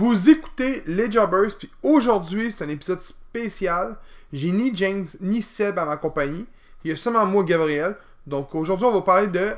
Vous 0.00 0.30
écoutez 0.30 0.82
Les 0.86 1.12
Jobbers, 1.12 1.58
puis 1.58 1.70
aujourd'hui, 1.82 2.50
c'est 2.50 2.64
un 2.64 2.70
épisode 2.70 3.02
spécial. 3.02 3.98
J'ai 4.32 4.50
ni 4.50 4.74
James 4.74 5.06
ni 5.20 5.42
Seb 5.42 5.78
à 5.78 5.84
ma 5.84 5.98
compagnie. 5.98 6.46
Il 6.82 6.90
y 6.90 6.94
a 6.94 6.96
seulement 6.96 7.26
moi, 7.26 7.44
Gabriel. 7.44 7.94
Donc 8.26 8.54
aujourd'hui, 8.54 8.86
on 8.86 8.92
va 8.92 9.02
parler 9.02 9.26
de 9.26 9.50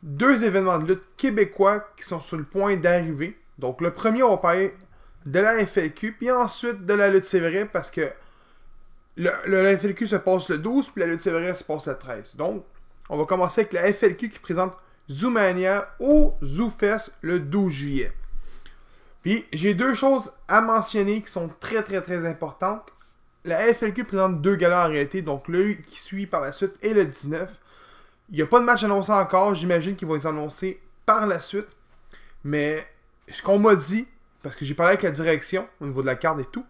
deux 0.00 0.44
événements 0.44 0.78
de 0.78 0.92
lutte 0.92 1.02
québécois 1.16 1.88
qui 1.96 2.04
sont 2.04 2.20
sur 2.20 2.36
le 2.36 2.44
point 2.44 2.76
d'arriver. 2.76 3.36
Donc 3.58 3.80
le 3.80 3.90
premier, 3.90 4.22
on 4.22 4.30
va 4.30 4.36
parler 4.36 4.72
de 5.26 5.40
la 5.40 5.66
FLQ, 5.66 6.12
puis 6.12 6.30
ensuite 6.30 6.86
de 6.86 6.94
la 6.94 7.10
lutte 7.10 7.24
sévère 7.24 7.66
parce 7.72 7.90
que 7.90 8.12
la 9.16 9.76
FLQ 9.76 10.06
se 10.06 10.14
passe 10.14 10.50
le 10.50 10.58
12, 10.58 10.90
puis 10.90 11.00
la 11.00 11.08
lutte 11.08 11.20
sévère 11.20 11.56
se 11.56 11.64
passe 11.64 11.88
le 11.88 11.98
13. 11.98 12.36
Donc, 12.36 12.64
on 13.08 13.18
va 13.18 13.24
commencer 13.24 13.62
avec 13.62 13.72
la 13.72 13.92
FLQ 13.92 14.28
qui 14.28 14.38
présente 14.38 14.74
Zoomania 15.10 15.88
au 15.98 16.36
ZooFest 16.44 17.10
le 17.22 17.40
12 17.40 17.72
juillet. 17.72 18.12
Puis, 19.22 19.44
j'ai 19.52 19.74
deux 19.74 19.94
choses 19.94 20.32
à 20.48 20.60
mentionner 20.60 21.20
qui 21.20 21.30
sont 21.30 21.50
très 21.60 21.82
très 21.82 22.00
très 22.00 22.26
importantes. 22.26 22.86
La 23.44 23.58
FLQ 23.74 24.04
présente 24.04 24.40
deux 24.42 24.56
galas 24.56 24.86
en 24.86 24.90
réalité, 24.90 25.22
donc 25.22 25.48
le 25.48 25.72
qui 25.72 25.98
suit 25.98 26.26
par 26.26 26.40
la 26.40 26.52
suite 26.52 26.76
et 26.82 26.94
le 26.94 27.04
19. 27.04 27.50
Il 28.30 28.36
n'y 28.36 28.42
a 28.42 28.46
pas 28.46 28.60
de 28.60 28.64
match 28.64 28.84
annoncé 28.84 29.12
encore, 29.12 29.54
j'imagine 29.54 29.96
qu'ils 29.96 30.06
vont 30.06 30.14
les 30.14 30.26
annoncer 30.26 30.80
par 31.04 31.26
la 31.26 31.40
suite. 31.40 31.68
Mais 32.44 32.86
ce 33.30 33.42
qu'on 33.42 33.58
m'a 33.58 33.76
dit, 33.76 34.06
parce 34.42 34.56
que 34.56 34.64
j'ai 34.64 34.74
parlé 34.74 34.90
avec 34.90 35.02
la 35.02 35.10
direction 35.10 35.66
au 35.80 35.86
niveau 35.86 36.02
de 36.02 36.06
la 36.06 36.16
carte 36.16 36.40
et 36.40 36.44
tout. 36.44 36.64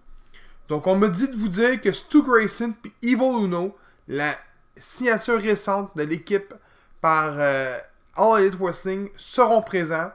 Donc 0.68 0.86
on 0.86 0.96
m'a 0.96 1.08
dit 1.08 1.28
de 1.28 1.36
vous 1.36 1.48
dire 1.48 1.80
que 1.80 1.92
Stu 1.92 2.22
Grayson 2.22 2.74
et 2.84 3.12
Evil 3.12 3.44
Uno, 3.44 3.76
la 4.08 4.34
signature 4.76 5.40
récente 5.40 5.96
de 5.96 6.02
l'équipe 6.02 6.54
par 7.00 7.34
euh, 7.38 7.76
All 8.16 8.42
Elite 8.42 8.58
Wrestling, 8.58 9.10
seront 9.16 9.62
présents. 9.62 10.10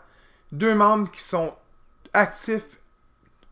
Deux 0.52 0.74
membres 0.74 1.12
qui 1.12 1.22
sont 1.22 1.54
actifs 2.16 2.80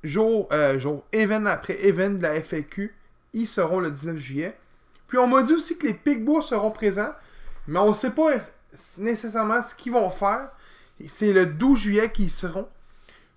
jour, 0.03 0.47
euh, 0.51 0.77
jour, 0.79 1.03
event 1.11 1.45
après 1.45 1.85
event 1.85 2.11
de 2.11 2.21
la 2.21 2.35
FAQ. 2.35 2.93
Ils 3.33 3.47
seront 3.47 3.79
le 3.79 3.91
19 3.91 4.17
juillet. 4.17 4.57
Puis 5.07 5.17
on 5.17 5.27
m'a 5.27 5.43
dit 5.43 5.53
aussi 5.53 5.77
que 5.77 5.87
les 5.87 5.93
Pigbois 5.93 6.41
seront 6.41 6.71
présents, 6.71 7.13
mais 7.67 7.79
on 7.79 7.89
ne 7.89 7.93
sait 7.93 8.11
pas 8.11 8.31
nécessairement 8.97 9.61
ce 9.61 9.75
qu'ils 9.75 9.93
vont 9.93 10.09
faire. 10.09 10.49
C'est 11.07 11.33
le 11.33 11.45
12 11.45 11.79
juillet 11.79 12.11
qu'ils 12.11 12.31
seront. 12.31 12.67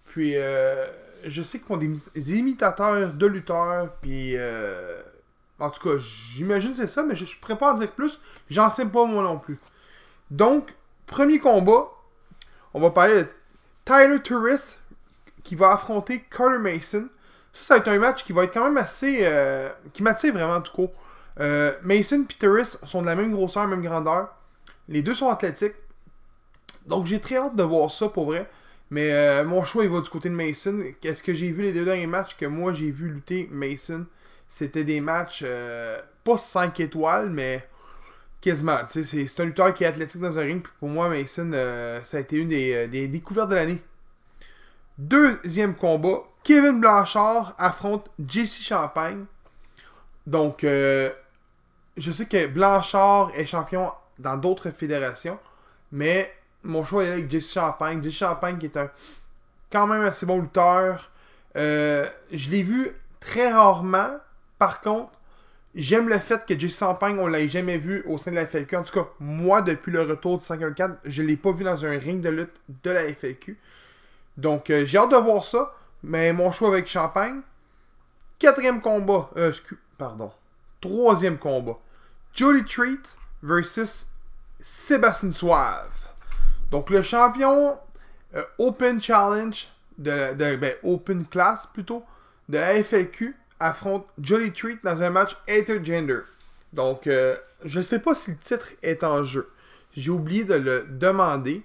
Puis 0.06 0.36
euh, 0.36 0.86
je 1.24 1.42
sais 1.42 1.58
qu'ils 1.58 1.66
font 1.66 1.76
des, 1.76 2.38
imitateurs 2.38 3.12
de 3.12 3.26
lutteurs, 3.26 3.92
puis 4.00 4.36
euh, 4.36 5.00
en 5.58 5.70
tout 5.70 5.86
cas, 5.86 5.98
j'imagine 5.98 6.74
c'est 6.74 6.88
ça, 6.88 7.02
mais 7.02 7.16
je, 7.16 7.24
ne 7.24 7.40
pourrais 7.40 7.58
pas 7.58 7.72
en 7.72 7.78
dire 7.78 7.90
plus. 7.90 8.20
J'en 8.48 8.70
sais 8.70 8.86
pas 8.86 9.04
moi 9.04 9.22
non 9.22 9.38
plus. 9.38 9.58
Donc, 10.30 10.74
premier 11.06 11.38
combat, 11.38 11.88
on 12.74 12.80
va 12.80 12.90
parler 12.90 13.24
de 13.24 13.28
Tyler 13.84 14.20
Turris 14.22 14.76
qui 15.46 15.54
va 15.54 15.72
affronter 15.72 16.24
Carter 16.28 16.58
Mason. 16.58 17.08
Ça, 17.52 17.62
ça 17.62 17.74
va 17.74 17.80
être 17.80 17.88
un 17.88 17.98
match 17.98 18.24
qui 18.24 18.32
va 18.32 18.44
être 18.44 18.52
quand 18.52 18.64
même 18.64 18.76
assez. 18.76 19.20
Euh, 19.22 19.68
qui 19.92 20.02
m'attire 20.02 20.32
vraiment 20.32 20.60
tout 20.60 20.72
court. 20.72 20.92
Euh, 21.38 21.72
Mason 21.82 22.24
et 22.28 22.34
Turris 22.34 22.76
sont 22.84 23.00
de 23.00 23.06
la 23.06 23.14
même 23.14 23.30
grosseur, 23.30 23.68
même 23.68 23.82
grandeur. 23.82 24.34
Les 24.88 25.02
deux 25.02 25.14
sont 25.14 25.28
athlétiques. 25.28 25.76
Donc 26.86 27.06
j'ai 27.06 27.20
très 27.20 27.36
hâte 27.36 27.54
de 27.54 27.62
voir 27.62 27.92
ça 27.92 28.08
pour 28.08 28.26
vrai. 28.26 28.50
Mais 28.90 29.12
euh, 29.12 29.44
mon 29.44 29.64
choix 29.64 29.84
il 29.84 29.90
va 29.90 30.00
du 30.00 30.10
côté 30.10 30.28
de 30.28 30.34
Mason. 30.34 30.82
Qu'est-ce 31.00 31.22
que 31.22 31.32
j'ai 31.32 31.52
vu 31.52 31.62
les 31.62 31.72
deux 31.72 31.84
derniers 31.84 32.08
matchs 32.08 32.36
que 32.36 32.46
moi 32.46 32.72
j'ai 32.72 32.90
vu 32.90 33.08
lutter 33.08 33.48
Mason? 33.52 34.04
C'était 34.48 34.84
des 34.84 35.00
matchs 35.00 35.44
pas 36.24 36.38
5 36.38 36.80
étoiles, 36.80 37.30
mais 37.30 37.64
quasiment. 38.40 38.78
C'est 38.88 39.40
un 39.40 39.44
lutteur 39.44 39.74
qui 39.74 39.84
est 39.84 39.88
athlétique 39.88 40.20
dans 40.20 40.38
un 40.38 40.42
ring. 40.42 40.62
Puis 40.62 40.72
pour 40.80 40.88
moi, 40.88 41.08
Mason, 41.08 41.50
ça 42.04 42.16
a 42.16 42.20
été 42.20 42.36
une 42.36 42.48
des 42.48 43.08
découvertes 43.08 43.50
de 43.50 43.54
l'année. 43.56 43.82
Deuxième 44.98 45.74
combat, 45.74 46.22
Kevin 46.42 46.80
Blanchard 46.80 47.54
affronte 47.58 48.08
JC 48.18 48.62
Champagne. 48.62 49.26
Donc, 50.26 50.64
euh, 50.64 51.10
je 51.98 52.10
sais 52.12 52.24
que 52.24 52.46
Blanchard 52.46 53.30
est 53.34 53.44
champion 53.44 53.92
dans 54.18 54.38
d'autres 54.38 54.70
fédérations, 54.70 55.38
mais 55.92 56.32
mon 56.62 56.84
choix 56.84 57.04
est 57.04 57.10
avec 57.10 57.30
JC 57.30 57.52
Champagne. 57.52 58.02
JC 58.02 58.10
Champagne 58.10 58.56
qui 58.56 58.66
est 58.66 58.76
un 58.78 58.90
quand 59.70 59.86
même 59.86 60.02
assez 60.02 60.24
bon 60.24 60.40
lutteur. 60.40 61.10
Euh, 61.56 62.06
je 62.32 62.48
l'ai 62.50 62.62
vu 62.62 62.88
très 63.20 63.52
rarement. 63.52 64.18
Par 64.58 64.80
contre, 64.80 65.12
j'aime 65.74 66.08
le 66.08 66.18
fait 66.18 66.46
que 66.46 66.58
JC 66.58 66.78
Champagne, 66.78 67.18
on 67.18 67.26
l'a 67.26 67.46
jamais 67.46 67.76
vu 67.76 68.02
au 68.06 68.16
sein 68.16 68.30
de 68.30 68.36
la 68.36 68.46
FLQ. 68.46 68.76
En 68.76 68.82
tout 68.82 68.94
cas, 68.94 69.08
moi, 69.20 69.60
depuis 69.60 69.92
le 69.92 70.00
retour 70.00 70.38
de 70.38 70.42
514, 70.42 70.96
je 71.04 71.22
ne 71.22 71.28
l'ai 71.28 71.36
pas 71.36 71.52
vu 71.52 71.64
dans 71.64 71.84
un 71.84 71.98
ring 71.98 72.22
de 72.22 72.30
lutte 72.30 72.60
de 72.82 72.90
la 72.90 73.02
FLQ. 73.12 73.58
Donc, 74.36 74.70
euh, 74.70 74.84
j'ai 74.84 74.98
hâte 74.98 75.10
de 75.10 75.16
voir 75.16 75.44
ça. 75.44 75.72
Mais 76.02 76.32
mon 76.32 76.52
choix 76.52 76.68
avec 76.68 76.86
Champagne. 76.86 77.40
Quatrième 78.38 78.80
combat. 78.80 79.30
Euh, 79.36 79.52
pardon. 79.98 80.30
Troisième 80.80 81.38
combat. 81.38 81.78
Jolly 82.34 82.64
Treat 82.64 83.18
versus 83.42 84.06
Sébastien 84.60 85.32
Suave. 85.32 85.90
Donc, 86.70 86.90
le 86.90 87.02
champion 87.02 87.78
euh, 88.34 88.42
Open 88.58 89.00
Challenge, 89.00 89.68
de, 89.98 90.56
ben, 90.56 90.74
Open 90.82 91.24
Class 91.26 91.66
plutôt, 91.72 92.04
de 92.48 92.58
la 92.58 92.82
FLQ 92.82 93.34
affronte 93.58 94.06
Jolly 94.20 94.52
Treat 94.52 94.84
dans 94.84 95.00
un 95.02 95.10
match 95.10 95.36
intergender. 95.48 96.20
Donc, 96.74 97.08
je 97.64 97.78
ne 97.78 97.82
sais 97.82 98.00
pas 98.00 98.14
si 98.14 98.32
le 98.32 98.36
titre 98.36 98.68
est 98.82 99.02
en 99.02 99.24
jeu. 99.24 99.50
J'ai 99.96 100.10
oublié 100.10 100.44
de 100.44 100.54
le 100.54 100.86
demander. 100.90 101.64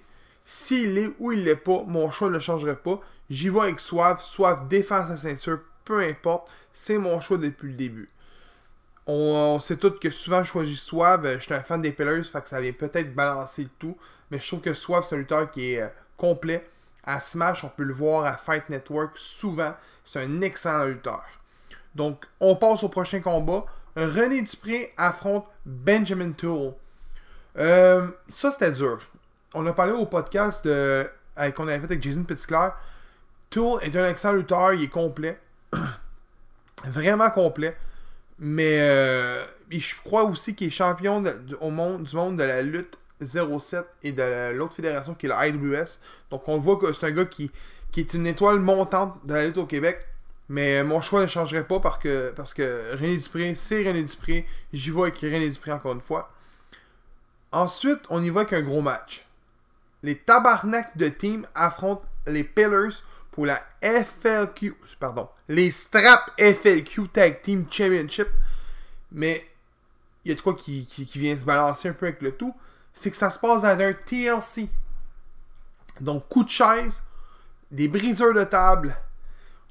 S'il 0.54 0.98
est 0.98 1.10
ou 1.18 1.32
il 1.32 1.44
l'est 1.44 1.56
pas, 1.56 1.82
mon 1.86 2.10
choix 2.10 2.28
ne 2.28 2.38
changerait 2.38 2.76
pas. 2.76 3.00
J'y 3.30 3.48
vais 3.48 3.60
avec 3.60 3.80
Soif. 3.80 4.20
Soif 4.20 4.68
défend 4.68 5.08
sa 5.08 5.16
ceinture, 5.16 5.60
peu 5.82 6.00
importe. 6.00 6.46
C'est 6.74 6.98
mon 6.98 7.20
choix 7.20 7.38
depuis 7.38 7.68
le 7.68 7.74
début. 7.74 8.10
On, 9.06 9.58
sait 9.60 9.78
tous 9.78 9.98
que 9.98 10.10
souvent 10.10 10.42
je 10.42 10.50
choisis 10.50 10.78
Suave. 10.78 11.36
Je 11.36 11.44
suis 11.44 11.54
un 11.54 11.62
fan 11.62 11.80
des 11.80 11.90
Pillars, 11.90 12.26
fait 12.26 12.42
que 12.42 12.50
ça 12.50 12.60
vient 12.60 12.72
peut-être 12.72 13.14
balancer 13.14 13.62
le 13.62 13.70
tout. 13.78 13.96
Mais 14.30 14.40
je 14.40 14.46
trouve 14.46 14.60
que 14.60 14.74
Suave, 14.74 15.06
c'est 15.08 15.14
un 15.14 15.18
lutteur 15.20 15.50
qui 15.50 15.72
est 15.72 15.80
euh, 15.80 15.88
complet. 16.18 16.68
À 17.02 17.18
Smash, 17.18 17.64
on 17.64 17.70
peut 17.70 17.84
le 17.84 17.94
voir 17.94 18.26
à 18.26 18.36
Fight 18.36 18.68
Network 18.68 19.12
souvent. 19.16 19.74
C'est 20.04 20.20
un 20.20 20.42
excellent 20.42 20.84
lutteur. 20.84 21.24
Donc, 21.94 22.26
on 22.40 22.56
passe 22.56 22.82
au 22.82 22.90
prochain 22.90 23.20
combat. 23.20 23.64
René 23.96 24.42
Dupré 24.42 24.92
affronte 24.98 25.46
Benjamin 25.64 26.32
Tool. 26.32 26.74
Euh, 27.56 28.06
ça, 28.28 28.52
c'était 28.52 28.72
dur 28.72 29.00
on 29.54 29.66
a 29.66 29.72
parlé 29.72 29.92
au 29.92 30.06
podcast 30.06 30.62
qu'on 30.62 31.68
avait 31.68 31.78
fait 31.78 31.84
avec 31.84 32.02
Jason 32.02 32.24
Petitclerc. 32.24 32.74
Tool 33.50 33.78
est 33.82 33.94
un 33.96 34.08
excellent 34.08 34.34
lutteur, 34.34 34.72
il 34.72 34.84
est 34.84 34.88
complet. 34.88 35.38
Vraiment 36.84 37.30
complet. 37.30 37.76
Mais 38.38 38.80
euh, 38.80 39.44
je 39.70 39.94
crois 40.04 40.24
aussi 40.24 40.54
qu'il 40.54 40.68
est 40.68 40.70
champion 40.70 41.20
du 41.20 41.54
monde 41.60 42.36
de 42.36 42.42
la 42.42 42.62
lutte 42.62 42.98
07 43.20 43.86
et 44.02 44.12
de 44.12 44.52
l'autre 44.52 44.74
fédération 44.74 45.14
qui 45.14 45.26
est 45.26 45.28
la 45.28 45.46
IWS. 45.48 45.98
Donc 46.30 46.48
on 46.48 46.58
voit 46.58 46.76
que 46.76 46.92
c'est 46.92 47.06
un 47.06 47.10
gars 47.10 47.26
qui, 47.26 47.50
est 47.96 48.14
une 48.14 48.26
étoile 48.26 48.58
montante 48.58 49.24
de 49.26 49.34
la 49.34 49.46
lutte 49.46 49.58
au 49.58 49.66
Québec. 49.66 50.06
Mais 50.48 50.82
mon 50.82 51.00
choix 51.00 51.22
ne 51.22 51.26
changerait 51.26 51.66
pas 51.66 51.78
parce 51.78 51.98
que, 51.98 52.32
parce 52.34 52.52
que 52.52 52.96
René 52.96 53.16
Dupré, 53.16 53.54
c'est 53.54 53.86
René 53.86 54.02
Dupré. 54.02 54.46
J'y 54.72 54.90
vais 54.90 55.02
avec 55.02 55.18
René 55.18 55.48
Dupré 55.48 55.72
encore 55.72 55.92
une 55.92 56.00
fois. 56.00 56.30
Ensuite, 57.52 58.00
on 58.08 58.22
y 58.22 58.30
va 58.30 58.40
avec 58.40 58.54
un 58.54 58.62
gros 58.62 58.80
match 58.80 59.26
les 60.02 60.18
tabarnaks 60.18 60.96
de 60.96 61.08
team 61.08 61.46
affrontent 61.54 62.04
les 62.26 62.44
Pillars 62.44 63.02
pour 63.30 63.46
la 63.46 63.60
FLQ, 63.82 64.74
pardon, 65.00 65.28
les 65.48 65.70
Strap 65.70 66.30
FLQ 66.38 67.08
Tag 67.08 67.42
Team 67.42 67.66
Championship. 67.70 68.28
Mais 69.10 69.46
il 70.24 70.30
y 70.30 70.32
a 70.32 70.36
de 70.36 70.40
quoi 70.40 70.54
qui, 70.54 70.86
vient 71.14 71.36
se 71.36 71.44
balancer 71.44 71.88
un 71.88 71.92
peu 71.92 72.06
avec 72.06 72.22
le 72.22 72.32
tout. 72.32 72.54
C'est 72.94 73.10
que 73.10 73.16
ça 73.16 73.30
se 73.30 73.38
passe 73.38 73.62
dans 73.62 73.68
un 73.68 73.92
TLC. 73.92 74.68
Donc, 76.00 76.28
coup 76.28 76.44
de 76.44 76.48
chaise, 76.48 77.02
des 77.70 77.88
briseurs 77.88 78.34
de 78.34 78.44
table, 78.44 78.94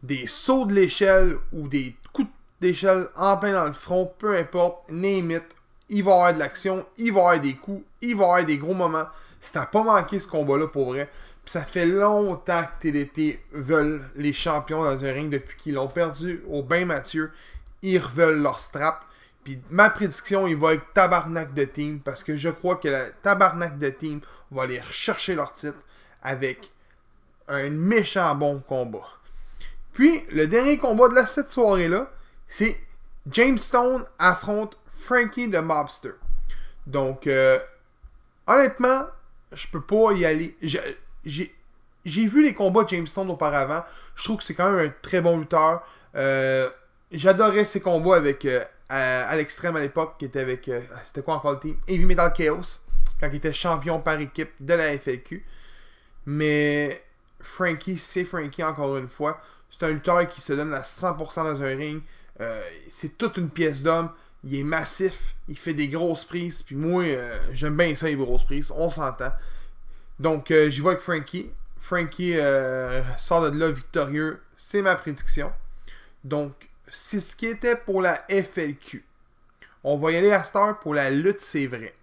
des 0.04 0.28
sauts 0.28 0.66
de 0.66 0.74
l'échelle 0.74 1.38
ou 1.52 1.68
des 1.68 1.96
coups 2.14 2.30
d'échelle 2.60 3.08
en 3.16 3.38
plein 3.38 3.54
dans 3.54 3.68
le 3.68 3.74
front, 3.74 4.14
peu 4.18 4.38
importe, 4.38 4.90
name 4.90 5.32
it. 5.32 5.44
Il 5.90 6.04
va 6.04 6.12
y 6.12 6.14
avoir 6.14 6.34
de 6.34 6.40
l'action, 6.40 6.86
il 6.98 7.12
va 7.12 7.20
y 7.20 7.24
avoir 7.24 7.40
des 7.40 7.56
coups, 7.56 7.84
il 8.02 8.16
va 8.16 8.24
y 8.24 8.26
avoir 8.26 8.46
des 8.46 8.58
gros 8.58 8.74
moments. 8.74 9.08
Si 9.42 9.52
t'as 9.52 9.66
pas 9.66 9.84
manqué 9.84 10.20
ce 10.20 10.28
combat-là 10.28 10.68
pour 10.68 10.94
vrai, 10.94 11.10
puis 11.44 11.52
ça 11.52 11.64
fait 11.64 11.88
longtemps 11.88 12.64
que 12.64 12.82
TDT 12.82 13.44
veulent 13.52 14.02
les 14.16 14.32
champions 14.32 14.84
dans 14.84 15.04
un 15.04 15.12
ring 15.12 15.32
depuis 15.32 15.58
qu'ils 15.58 15.74
l'ont 15.74 15.88
perdu 15.88 16.44
au 16.48 16.62
bain 16.62 16.86
Mathieu. 16.86 17.32
Ils 17.82 18.00
veulent 18.00 18.42
leur 18.42 18.60
strap. 18.60 19.04
Puis 19.44 19.60
ma 19.72 19.90
prédiction, 19.90 20.46
il 20.46 20.56
va 20.56 20.76
être 20.76 20.94
tabarnak 20.94 21.56
de 21.56 21.66
team 21.66 22.00
parce 22.00 22.24
que 22.24 22.38
je 22.38 22.50
crois 22.50 22.76
que 22.76 22.88
la 22.88 23.10
tabarnak 23.10 23.80
de 23.80 23.90
team 23.90 24.22
va 24.52 24.64
aller 24.64 24.80
rechercher 24.80 25.34
leur 25.34 25.52
titre 25.52 25.80
avec 26.22 26.72
un 27.48 27.72
méchant 27.72 28.36
bon 28.36 28.60
combat. 28.60 29.08
Puis 29.94 30.24
le 30.32 30.46
dernier 30.46 30.78
combat 30.78 31.10
de 31.10 31.16
la 31.16 31.26
cette 31.26 31.50
soirée-là, 31.50 32.12
c'est 32.48 32.80
James 33.32 33.58
Stone 33.58 34.06
affronte 34.20 34.78
Frankie 34.88 35.50
the 35.50 35.56
Mobster. 35.56 36.14
Donc, 36.86 37.26
euh, 37.26 37.60
honnêtement, 38.46 39.08
je 39.54 39.68
peux 39.68 39.82
pas 39.82 40.14
y 40.14 40.26
aller. 40.26 40.58
J'ai 41.24 42.26
vu 42.26 42.44
les 42.44 42.54
combats 42.54 42.84
de 42.84 42.90
Jamestown 42.90 43.30
auparavant. 43.30 43.84
Je 44.16 44.24
trouve 44.24 44.38
que 44.38 44.44
c'est 44.44 44.54
quand 44.54 44.72
même 44.72 44.88
un 44.88 44.94
très 45.02 45.22
bon 45.22 45.40
lutteur. 45.40 45.84
Euh, 46.16 46.70
J'adorais 47.12 47.66
ses 47.66 47.82
combats 47.82 48.16
avec 48.16 48.46
euh, 48.46 48.64
à, 48.90 49.36
l'extrême 49.36 49.76
à 49.76 49.82
l'époque, 49.82 50.16
qui 50.18 50.26
était 50.26 50.40
avec. 50.40 50.68
Euh, 50.70 50.82
c'était 51.06 51.22
quoi 51.22 51.36
encore 51.36 51.54
le 51.54 51.60
team? 51.60 51.78
Heavy 51.88 52.06
Metal 52.06 52.32
Chaos, 52.34 52.80
quand 53.20 53.28
il 53.28 53.36
était 53.36 53.54
champion 53.54 54.00
par 54.00 54.20
équipe 54.20 54.52
de 54.60 54.74
la 54.74 54.98
FLQ. 54.98 55.46
Mais 56.26 57.04
Frankie, 57.42 57.98
c'est 57.98 58.24
Frankie 58.24 58.64
encore 58.64 58.98
une 58.98 59.10
fois. 59.10 59.42
C'est 59.70 59.86
un 59.86 59.90
lutteur 59.90 60.28
qui 60.30 60.42
se 60.42 60.54
donne 60.54 60.74
à 60.74 60.82
100% 60.82 61.36
dans 61.36 61.62
un 61.62 61.76
ring. 61.76 62.02
Euh, 62.40 62.62
c'est 62.90 63.18
toute 63.18 63.38
une 63.38 63.50
pièce 63.50 63.82
d'homme. 63.82 64.10
Il 64.44 64.56
est 64.56 64.64
massif. 64.64 65.36
Il 65.48 65.58
fait 65.58 65.74
des 65.74 65.88
grosses 65.88 66.26
prises. 66.26 66.64
Puis 66.64 66.76
moi, 66.76 67.04
euh, 67.04 67.40
j'aime 67.54 67.78
bien 67.78 67.96
ça, 67.96 68.08
les 68.08 68.16
grosses 68.16 68.44
prises. 68.44 68.72
On 68.72 68.90
s'entend. 68.90 69.32
Donc, 70.20 70.52
euh, 70.52 70.70
j'y 70.70 70.82
vois 70.82 70.94
avec 70.94 71.04
Frankie. 71.04 71.52
Frankie 71.80 72.36
sort 73.18 73.50
de 73.50 73.58
là 73.58 73.72
victorieux. 73.72 74.40
C'est 74.58 74.82
ma 74.82 74.96
prédiction. 74.96 75.52
Donc, 76.24 76.70
c'est 76.92 77.20
ce 77.20 77.36
qui 77.36 77.48
était 77.48 77.76
pour 77.76 78.02
la 78.02 78.24
FLQ. 78.30 79.04
On 79.84 79.98
va 79.98 80.12
y 80.12 80.18
aller 80.18 80.32
à 80.32 80.44
Star 80.44 80.80
pour 80.80 80.94
la 80.94 81.10
lutte, 81.10 81.42
c'est 81.42 81.66
vrai. 81.66 81.96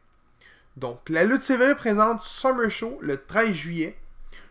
Donc, 0.76 1.08
la 1.08 1.24
lutte, 1.24 1.42
c'est 1.42 1.56
vrai 1.56 1.76
présente 1.76 2.22
Summer 2.24 2.70
Show 2.70 2.98
le 3.02 3.16
13 3.24 3.52
juillet. 3.52 3.96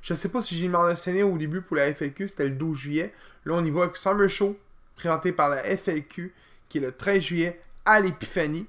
Je 0.01 0.13
ne 0.13 0.17
sais 0.17 0.29
pas 0.29 0.41
si 0.41 0.57
j'ai 0.57 0.67
mentionné 0.67 1.23
au 1.23 1.37
début 1.37 1.61
pour 1.61 1.75
la 1.75 1.93
FLQ, 1.93 2.29
c'était 2.29 2.47
le 2.47 2.55
12 2.55 2.77
juillet. 2.77 3.13
Là, 3.45 3.55
on 3.55 3.65
y 3.65 3.71
va 3.71 3.83
avec 3.83 3.97
Summer 3.97 4.29
Show, 4.29 4.57
présenté 4.95 5.31
par 5.31 5.49
la 5.49 5.63
FLQ, 5.63 6.33
qui 6.69 6.77
est 6.77 6.81
le 6.81 6.91
13 6.93 7.21
juillet 7.21 7.61
à 7.87 7.99
l'Épiphanie. 7.99 8.67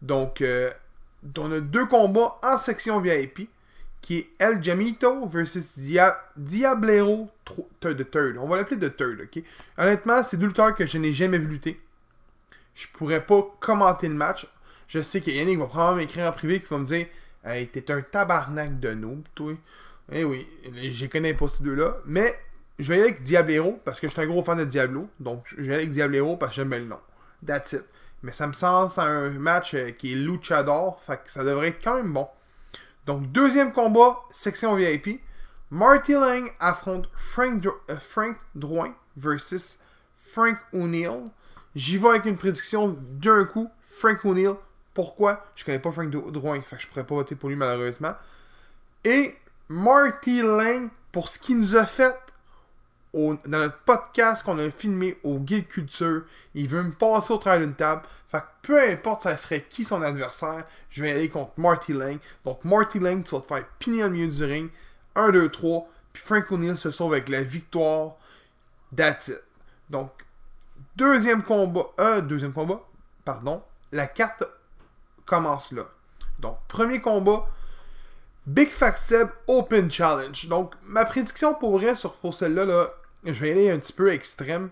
Donc, 0.00 0.40
euh, 0.40 0.70
on 1.38 1.50
a 1.50 1.60
deux 1.60 1.86
combats 1.86 2.38
en 2.42 2.58
section 2.58 3.00
VIP, 3.00 3.48
qui 4.00 4.18
est 4.18 4.28
El 4.38 4.62
Jamito 4.62 5.26
versus 5.26 5.72
Diablero 6.36 7.30
de 7.82 8.02
Third. 8.02 8.36
On 8.38 8.46
va 8.46 8.56
l'appeler 8.56 8.76
de 8.76 8.88
Third, 8.88 9.22
ok? 9.22 9.42
Honnêtement, 9.78 10.22
c'est 10.22 10.36
deux 10.36 10.48
lutteurs 10.48 10.74
que 10.74 10.86
je 10.86 10.98
n'ai 10.98 11.12
jamais 11.12 11.38
vu 11.38 11.46
lutter. 11.46 11.80
Je 12.74 12.86
pourrais 12.92 13.24
pas 13.24 13.42
commenter 13.60 14.08
le 14.08 14.14
match. 14.14 14.46
Je 14.88 15.00
sais 15.00 15.20
que 15.20 15.30
Yannick 15.30 15.58
va 15.58 15.66
probablement 15.66 15.96
m'écrire 15.96 16.26
en 16.26 16.32
privé 16.32 16.60
qui 16.60 16.68
va 16.68 16.78
me 16.78 16.84
dire 16.84 17.06
Hey, 17.44 17.68
t'es 17.68 17.90
un 17.90 18.02
tabarnak 18.02 18.78
de 18.78 18.92
noob, 18.92 19.22
toi. 19.34 19.54
Eh 20.12 20.24
oui, 20.24 20.46
je 20.90 21.06
connais 21.06 21.34
pas 21.34 21.48
ces 21.48 21.62
deux-là. 21.62 21.96
Mais 22.04 22.34
je 22.78 22.88
vais 22.88 22.94
aller 22.94 23.04
avec 23.04 23.22
Diablero 23.22 23.80
parce 23.84 24.00
que 24.00 24.08
je 24.08 24.12
suis 24.12 24.20
un 24.20 24.26
gros 24.26 24.42
fan 24.42 24.58
de 24.58 24.64
Diablo. 24.64 25.08
Donc 25.20 25.44
je 25.46 25.62
vais 25.62 25.74
aller 25.74 25.84
avec 25.84 25.90
Diablero 25.90 26.36
parce 26.36 26.52
que 26.52 26.56
j'aime 26.56 26.70
bien 26.70 26.78
le 26.78 26.86
nom. 26.86 27.00
That's 27.46 27.72
it. 27.72 27.84
Mais 28.24 28.32
ça 28.32 28.46
me 28.46 28.54
semble 28.54 28.90
c'est 28.90 29.02
un 29.02 29.28
match 29.32 29.74
euh, 29.74 29.90
qui 29.90 30.12
est 30.12 30.16
luchador. 30.16 30.98
Fait 31.06 31.22
que 31.22 31.30
ça 31.30 31.44
devrait 31.44 31.68
être 31.68 31.84
quand 31.84 31.96
même 31.96 32.12
bon. 32.12 32.26
Donc 33.04 33.30
deuxième 33.32 33.70
combat, 33.70 34.18
section 34.30 34.74
VIP. 34.74 35.20
Marty 35.70 36.12
Lang 36.12 36.50
affronte 36.58 37.10
Frank, 37.16 37.66
euh, 37.66 37.96
Frank 37.96 38.36
versus 39.14 39.78
Frank 40.16 40.56
O'Neill. 40.72 41.28
J'y 41.74 41.98
vais 41.98 42.08
avec 42.08 42.24
une 42.24 42.38
prédiction 42.38 42.96
d'un 42.98 43.44
coup. 43.44 43.70
Frank 43.82 44.24
O'Neill. 44.24 44.54
Pourquoi? 44.94 45.44
Je 45.54 45.64
connais 45.66 45.78
pas 45.78 45.92
Frank 45.92 46.08
Drouin. 46.08 46.62
Fait 46.62 46.76
que 46.76 46.82
je 46.82 46.88
pourrais 46.88 47.04
pas 47.04 47.16
voter 47.16 47.36
pour 47.36 47.50
lui 47.50 47.56
malheureusement. 47.56 48.14
Et 49.04 49.34
Marty 49.68 50.40
Lang 50.40 50.88
pour 51.12 51.28
ce 51.28 51.38
qu'il 51.38 51.58
nous 51.58 51.76
a 51.76 51.84
fait 51.84 52.16
dans 53.14 53.38
notre 53.46 53.78
podcast 53.78 54.42
qu'on 54.42 54.58
a 54.58 54.70
filmé 54.70 55.18
au 55.22 55.38
Guild 55.38 55.68
Culture. 55.68 56.22
Il 56.54 56.68
veut 56.68 56.82
me 56.82 56.92
passer 56.92 57.32
au 57.32 57.38
travers 57.38 57.60
d'une 57.60 57.74
table. 57.74 58.02
Fait 58.28 58.40
que 58.40 58.44
peu 58.62 58.90
importe 58.90 59.22
ça 59.22 59.36
serait 59.36 59.62
qui 59.62 59.84
son 59.84 60.02
adversaire, 60.02 60.64
je 60.90 61.02
vais 61.02 61.12
aller 61.12 61.28
contre 61.28 61.52
Marty 61.56 61.92
Lang. 61.92 62.18
Donc 62.44 62.64
Marty 62.64 62.98
Lang, 62.98 63.22
tu 63.22 63.34
vas 63.34 63.40
te 63.40 63.46
faire 63.46 63.64
piner 63.78 64.04
au 64.04 64.10
milieu 64.10 64.28
du 64.28 64.44
ring. 64.44 64.70
1, 65.14 65.30
2, 65.30 65.48
3. 65.48 65.88
Puis 66.12 66.22
Frank 66.24 66.50
O'Neill 66.50 66.76
se 66.76 66.90
sauve 66.90 67.12
avec 67.12 67.28
la 67.28 67.42
victoire. 67.42 68.16
That's. 68.96 69.32
Donc, 69.88 70.10
deuxième 70.96 71.44
combat. 71.44 71.86
Euh, 72.00 72.20
deuxième 72.20 72.52
combat. 72.52 72.80
Pardon. 73.24 73.62
La 73.92 74.08
carte 74.08 74.44
commence 75.24 75.70
là. 75.70 75.84
Donc, 76.40 76.58
premier 76.66 77.00
combat. 77.00 77.46
Big 78.46 78.70
Fat 78.70 78.96
Seb 78.96 79.28
Open 79.46 79.90
Challenge. 79.90 80.48
Donc, 80.48 80.74
ma 80.82 81.04
prédiction 81.04 81.54
pour 81.54 81.78
vrai 81.78 81.96
sur, 81.96 82.14
pour 82.14 82.34
celle-là, 82.34 82.64
là, 82.64 82.90
je 83.32 83.40
vais 83.40 83.52
aller 83.52 83.70
un 83.70 83.78
petit 83.78 83.92
peu 83.92 84.12
extrême. 84.12 84.70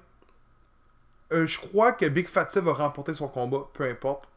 Euh, 1.32 1.46
je 1.46 1.58
crois 1.58 1.92
que 1.92 2.06
Big 2.06 2.28
Fat 2.28 2.50
Seb 2.50 2.64
va 2.64 2.72
remporter 2.72 3.14
son 3.14 3.28
combat, 3.28 3.68
peu 3.72 3.84
importe. 3.84 4.28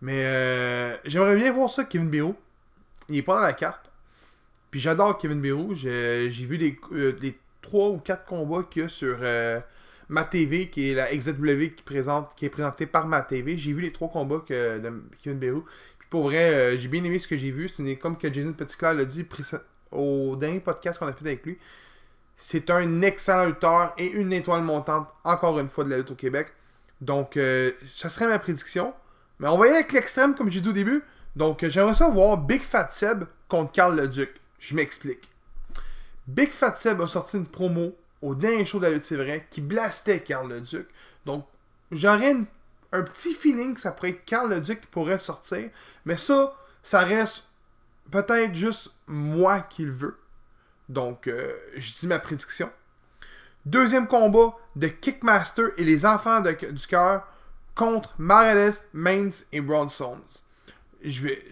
Mais 0.00 0.24
euh, 0.24 0.96
j'aimerais 1.04 1.36
bien 1.36 1.52
voir 1.52 1.70
ça, 1.70 1.84
Kevin 1.84 2.10
Biro. 2.10 2.34
Il 3.08 3.16
est 3.16 3.22
pas 3.22 3.34
dans 3.34 3.46
la 3.46 3.52
carte. 3.52 3.90
Puis 4.70 4.80
j'adore 4.80 5.18
Kevin 5.18 5.40
Biro. 5.40 5.74
J'ai 5.74 6.28
vu 6.28 6.56
les, 6.56 6.78
euh, 6.92 7.16
les 7.20 7.38
3 7.60 7.90
ou 7.90 7.98
4 7.98 8.24
combats 8.24 8.64
qu'il 8.64 8.82
y 8.82 8.84
a 8.84 8.88
sur 8.88 9.18
ma 10.08 10.24
TV, 10.24 10.68
qui 10.68 10.90
est 10.90 10.94
la 10.94 11.14
XW 11.14 11.74
qui, 11.74 11.82
présente, 11.84 12.34
qui 12.34 12.46
est 12.46 12.50
présentée 12.50 12.86
par 12.86 13.06
ma 13.06 13.22
TV. 13.22 13.56
J'ai 13.56 13.72
vu 13.72 13.80
les 13.80 13.92
3 13.92 14.08
combats 14.08 14.44
que, 14.46 14.78
de 14.78 15.02
Kevin 15.22 15.38
Biro. 15.38 15.64
Pour 16.10 16.24
vrai, 16.24 16.52
euh, 16.52 16.76
j'ai 16.76 16.88
bien 16.88 17.02
aimé 17.02 17.18
ce 17.18 17.26
que 17.26 17.38
j'ai 17.38 17.50
vu. 17.50 17.70
C'est 17.70 17.96
comme 17.96 18.18
que 18.18 18.30
Jason 18.30 18.52
Petitclerc 18.52 18.92
l'a 18.92 19.06
dit 19.06 19.26
au 19.90 20.36
dernier 20.36 20.60
podcast 20.60 20.98
qu'on 20.98 21.06
a 21.06 21.12
fait 21.14 21.26
avec 21.26 21.46
lui. 21.46 21.58
C'est 22.44 22.70
un 22.70 23.02
excellent 23.02 23.44
lutteur 23.44 23.94
et 23.98 24.06
une 24.06 24.32
étoile 24.32 24.62
montante, 24.62 25.06
encore 25.22 25.60
une 25.60 25.68
fois, 25.68 25.84
de 25.84 25.90
la 25.90 25.98
lutte 25.98 26.10
au 26.10 26.16
Québec. 26.16 26.48
Donc, 27.00 27.36
euh, 27.36 27.70
ça 27.94 28.10
serait 28.10 28.26
ma 28.26 28.40
prédiction. 28.40 28.94
Mais 29.38 29.46
on 29.46 29.56
va 29.56 29.66
y 29.66 29.68
aller 29.68 29.78
avec 29.78 29.92
l'extrême, 29.92 30.34
comme 30.34 30.50
j'ai 30.50 30.60
dit 30.60 30.68
au 30.68 30.72
début. 30.72 31.04
Donc, 31.36 31.62
euh, 31.62 31.70
j'aimerais 31.70 31.94
ça 31.94 32.08
voir 32.08 32.38
Big 32.38 32.62
Fat 32.62 32.88
Seb 32.90 33.26
contre 33.46 33.70
Carl 33.70 33.96
Leduc. 33.96 34.28
Je 34.58 34.74
m'explique. 34.74 35.30
Big 36.26 36.50
Fat 36.50 36.74
Seb 36.74 37.00
a 37.00 37.06
sorti 37.06 37.36
une 37.36 37.46
promo 37.46 37.94
au 38.20 38.34
dernier 38.34 38.64
show 38.64 38.80
de 38.80 38.86
la 38.86 38.90
lutte, 38.90 39.04
c'est 39.04 39.14
vrai, 39.14 39.46
qui 39.48 39.60
blastait 39.60 40.24
Carl 40.24 40.52
Leduc. 40.52 40.88
Donc, 41.24 41.46
j'aurais 41.92 42.34
un 42.90 43.02
petit 43.02 43.34
feeling 43.34 43.76
que 43.76 43.80
ça 43.80 43.92
pourrait 43.92 44.10
être 44.10 44.24
Carl 44.24 44.60
Duc 44.60 44.80
qui 44.80 44.86
pourrait 44.88 45.20
sortir. 45.20 45.70
Mais 46.04 46.16
ça, 46.16 46.56
ça 46.82 47.02
reste 47.02 47.44
peut-être 48.10 48.56
juste 48.56 48.90
moi 49.06 49.60
qui 49.60 49.84
le 49.84 49.92
veux. 49.92 50.18
Donc, 50.92 51.26
euh, 51.26 51.56
je 51.74 51.90
dis 51.98 52.06
ma 52.06 52.18
prédiction. 52.18 52.70
Deuxième 53.64 54.06
combat 54.06 54.54
de 54.76 54.88
Kickmaster 54.88 55.70
et 55.78 55.84
les 55.84 56.04
enfants 56.04 56.42
du 56.42 56.86
cœur 56.86 57.26
contre 57.74 58.14
Marales, 58.18 58.74
Mains 58.92 59.30
et 59.52 59.62
Bronson. 59.62 60.20
Je 61.02 61.26
vais, 61.26 61.44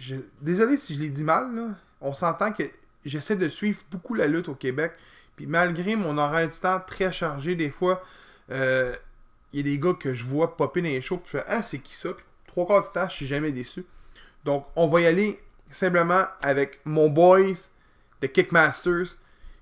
désolé 0.42 0.76
si 0.76 0.94
je 0.94 1.00
l'ai 1.00 1.08
dit 1.08 1.24
mal. 1.24 1.74
On 2.02 2.12
s'entend 2.12 2.52
que 2.52 2.64
j'essaie 3.06 3.36
de 3.36 3.48
suivre 3.48 3.80
beaucoup 3.90 4.14
la 4.14 4.26
lutte 4.26 4.50
au 4.50 4.54
Québec. 4.54 4.92
Puis 5.36 5.46
malgré 5.46 5.96
mon 5.96 6.18
horaire 6.18 6.50
du 6.50 6.58
temps 6.58 6.80
très 6.86 7.10
chargé, 7.10 7.54
des 7.54 7.70
fois, 7.70 8.04
euh, 8.50 8.94
il 9.54 9.60
y 9.60 9.60
a 9.60 9.72
des 9.72 9.78
gars 9.78 9.94
que 9.94 10.12
je 10.12 10.24
vois 10.24 10.54
popper 10.54 10.82
dans 10.82 10.88
les 10.88 11.00
shows, 11.00 11.16
puis 11.16 11.30
je 11.32 11.38
fais 11.38 11.44
Ah, 11.48 11.62
c'est 11.62 11.78
qui 11.78 11.94
ça? 11.94 12.12
Puis 12.12 12.24
trois 12.46 12.66
quarts 12.66 12.82
du 12.82 12.92
temps, 12.92 13.08
je 13.08 13.14
suis 13.14 13.26
jamais 13.26 13.52
déçu. 13.52 13.86
Donc, 14.44 14.66
on 14.76 14.86
va 14.86 15.00
y 15.00 15.06
aller 15.06 15.42
simplement 15.70 16.24
avec 16.42 16.80
mon 16.84 17.08
boys 17.08 17.70
de 18.20 18.26
Kickmasters. 18.26 19.16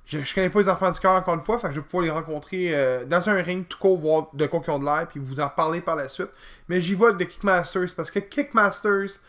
Je, 0.08 0.24
je 0.24 0.34
connais 0.34 0.48
pas 0.48 0.60
les 0.60 0.68
enfants 0.70 0.90
du 0.90 0.98
cœur 0.98 1.12
encore 1.12 1.34
une 1.34 1.42
fois, 1.42 1.60
je 1.62 1.68
vais 1.68 1.82
pouvoir 1.82 2.02
les 2.02 2.10
rencontrer 2.10 2.74
euh, 2.74 3.04
dans 3.04 3.28
un 3.28 3.42
ring, 3.42 3.68
tout 3.68 3.76
court, 3.78 3.98
voir 3.98 4.28
de 4.32 4.46
quoi 4.46 4.60
qu'ils 4.60 4.72
ont 4.72 4.78
de 4.78 4.86
l'air, 4.86 5.06
puis 5.06 5.20
vous 5.20 5.38
en 5.38 5.50
parler 5.50 5.82
par 5.82 5.96
la 5.96 6.08
suite. 6.08 6.30
Mais 6.68 6.80
j'y 6.80 6.94
vais 6.94 7.12
de 7.12 7.24
Kickmasters 7.24 7.94
parce 7.94 8.10
que 8.10 8.18
Kickmasters 8.18 9.20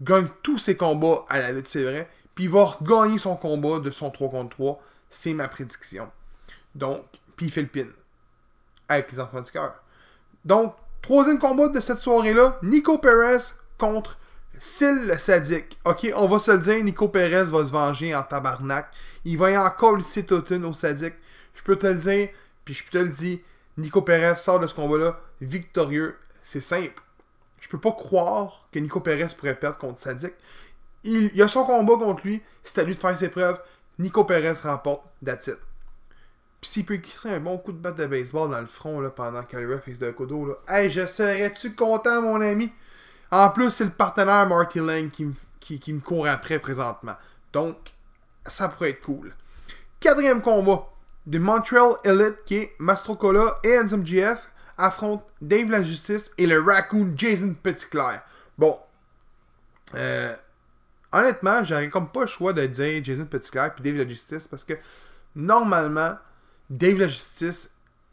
gagne 0.00 0.28
tous 0.44 0.58
ses 0.58 0.76
combats 0.76 1.24
à 1.28 1.40
la 1.40 1.50
lutte, 1.50 1.66
c'est 1.66 1.82
vrai. 1.82 2.08
Puis 2.36 2.44
il 2.44 2.50
va 2.50 2.64
regagner 2.64 3.18
son 3.18 3.34
combat 3.34 3.80
de 3.80 3.90
son 3.90 4.10
3 4.10 4.30
contre 4.30 4.50
3. 4.50 4.80
C'est 5.10 5.34
ma 5.34 5.48
prédiction. 5.48 6.08
Donc, 6.74 7.04
puis 7.36 7.46
il 7.46 7.52
fait 7.52 7.62
le 7.62 7.68
pin. 7.68 7.88
Avec 8.88 9.10
les 9.10 9.18
enfants 9.18 9.40
du 9.40 9.50
cœur. 9.50 9.74
Donc, 10.44 10.74
troisième 11.02 11.40
combat 11.40 11.68
de 11.68 11.80
cette 11.80 11.98
soirée-là, 11.98 12.58
Nico 12.62 12.98
Perez 12.98 13.38
contre 13.76 14.18
Syl 14.60 15.12
sadique. 15.18 15.78
Ok, 15.84 16.08
on 16.14 16.26
va 16.26 16.38
se 16.38 16.52
le 16.52 16.58
dire, 16.60 16.82
Nico 16.84 17.08
Perez 17.08 17.44
va 17.44 17.66
se 17.66 17.72
venger 17.72 18.14
en 18.14 18.22
tabarnak. 18.22 18.86
Il 19.24 19.38
va 19.38 19.50
y 19.50 19.56
encore 19.56 19.96
lycée 19.96 20.26
Totten 20.26 20.64
au 20.64 20.72
sadique. 20.72 21.14
Je 21.54 21.62
peux 21.62 21.76
te 21.76 21.86
le 21.86 21.94
dire, 21.94 22.28
puis 22.64 22.74
je 22.74 22.84
peux 22.84 22.90
te 22.90 22.98
le 22.98 23.10
dire, 23.10 23.38
Nico 23.76 24.02
Perez 24.02 24.36
sort 24.36 24.60
de 24.60 24.66
ce 24.66 24.74
combat-là 24.74 25.20
victorieux. 25.40 26.16
C'est 26.42 26.60
simple. 26.60 27.02
Je 27.60 27.68
peux 27.68 27.78
pas 27.78 27.92
croire 27.92 28.68
que 28.72 28.78
Nico 28.78 29.00
Perez 29.00 29.28
pourrait 29.36 29.54
perdre 29.54 29.78
contre 29.78 30.00
Sadik. 30.00 30.34
Il, 31.04 31.30
il 31.34 31.42
a 31.42 31.48
son 31.48 31.64
combat 31.64 31.94
contre 31.94 32.26
lui, 32.26 32.42
c'est 32.64 32.80
à 32.80 32.84
lui 32.84 32.94
de 32.94 32.98
faire 32.98 33.16
ses 33.16 33.28
preuves. 33.28 33.60
Nico 33.98 34.24
Perez 34.24 34.54
remporte, 34.62 35.04
that's 35.24 35.46
it. 35.46 35.58
Pis 36.60 36.68
s'il 36.68 36.86
peut 36.86 36.94
écrire 36.94 37.32
un 37.32 37.40
bon 37.40 37.58
coup 37.58 37.72
de 37.72 37.78
batte 37.78 37.98
de 37.98 38.06
baseball 38.06 38.48
dans 38.48 38.60
le 38.60 38.68
front 38.68 39.10
pendant 39.10 39.42
que 39.42 39.56
le 39.56 39.74
ref 39.74 39.88
est 39.88 40.00
de 40.00 40.10
codo, 40.12 40.46
là. 40.46 40.54
Hey, 40.68 40.90
je 40.90 41.06
serais-tu 41.06 41.74
content, 41.74 42.22
mon 42.22 42.40
ami? 42.40 42.72
En 43.32 43.50
plus, 43.50 43.70
c'est 43.70 43.84
le 43.84 43.90
partenaire 43.90 44.46
Marty 44.46 44.78
Lang 44.78 45.10
qui, 45.10 45.92
me 45.92 46.00
court 46.00 46.28
après 46.28 46.60
présentement. 46.60 47.14
Donc, 47.52 47.76
ça 48.46 48.68
pourrait 48.68 48.90
être 48.90 49.02
cool. 49.02 49.34
Quatrième 50.00 50.42
combat 50.42 50.88
de 51.26 51.38
Montreal 51.38 51.94
Elite 52.04 52.38
qui 52.44 52.56
est 52.56 52.72
Mastrocola 52.78 53.58
et 53.62 53.78
GF 54.04 54.50
affrontent 54.76 55.26
Dave 55.40 55.70
la 55.70 55.82
Justice 55.82 56.32
et 56.38 56.46
le 56.46 56.60
Raccoon 56.60 57.14
Jason 57.16 57.54
Petitclerc. 57.62 58.22
Bon. 58.58 58.78
Euh, 59.94 60.34
honnêtement, 61.12 61.62
j'aurais 61.62 61.88
comme 61.88 62.10
pas 62.10 62.22
le 62.22 62.26
choix 62.26 62.52
de 62.52 62.66
dire 62.66 63.04
Jason 63.04 63.26
Petitclerc 63.26 63.74
puis 63.74 63.84
Dave 63.84 63.96
la 63.96 64.08
Justice 64.08 64.48
parce 64.48 64.64
que 64.64 64.74
normalement, 65.36 66.16
Dave 66.68 66.98
la 66.98 67.08
Justice, 67.08 67.70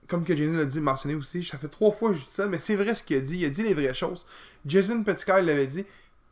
comme 0.07 0.25
que 0.25 0.36
Jason 0.36 0.57
l'a 0.57 0.65
dit, 0.65 0.79
mentionné 0.79 1.15
aussi, 1.15 1.43
ça 1.43 1.57
fait 1.57 1.67
trois 1.67 1.91
fois 1.91 2.12
que 2.12 2.19
ça, 2.19 2.48
mais 2.48 2.59
c'est 2.59 2.75
vrai 2.75 2.95
ce 2.95 3.03
qu'il 3.03 3.17
a 3.17 3.21
dit. 3.21 3.38
Il 3.38 3.45
a 3.45 3.50
dit 3.50 3.63
les 3.63 3.74
vraies 3.74 3.93
choses. 3.93 4.25
Jason 4.65 5.03
Petitclerc 5.03 5.43
l'avait 5.43 5.67
dit. 5.67 5.86